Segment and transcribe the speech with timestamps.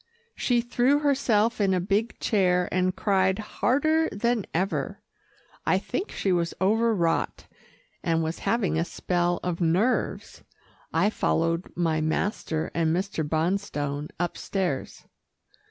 [0.33, 4.99] She threw herself in a big chair, and cried harder than ever.
[5.63, 7.45] I think she was overwrought,
[8.03, 10.43] and was having a spell of nerves.
[10.91, 13.23] I followed my master and Mr.
[13.23, 15.05] Bonstone upstairs.